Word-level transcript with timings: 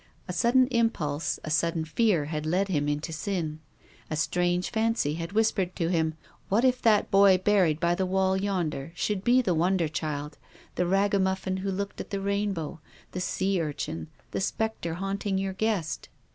A 0.27 0.33
sudden 0.33 0.65
impulse, 0.71 1.39
a 1.43 1.51
sudden 1.51 1.85
fear, 1.85 2.25
had 2.25 2.43
led 2.47 2.69
him 2.69 2.89
into 2.89 3.13
sin. 3.13 3.59
A 4.09 4.15
strange 4.15 4.71
fancy 4.71 5.13
had 5.13 5.33
whispered 5.33 5.75
to 5.75 5.89
him, 5.89 6.15
"What 6.49 6.65
if 6.65 6.81
that 6.81 7.11
boy 7.11 7.37
buried 7.37 7.79
by 7.79 7.93
the 7.93 8.07
wall 8.07 8.35
yonder 8.35 8.93
should 8.95 9.23
be 9.23 9.43
the 9.43 9.53
wonder 9.53 9.87
child, 9.87 10.39
the 10.73 10.87
ragamuffin 10.87 11.57
who 11.57 11.69
looked 11.69 12.01
at 12.01 12.09
the 12.09 12.19
rainbow, 12.19 12.79
the 13.11 13.21
sea 13.21 13.61
urchin, 13.61 14.07
the 14.31 14.41
spectre 14.41 14.95
haunting 14.95 15.37
your 15.37 15.53
guest?" 15.53 16.09